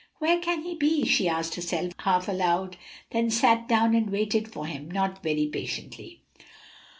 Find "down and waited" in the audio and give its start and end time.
3.69-4.51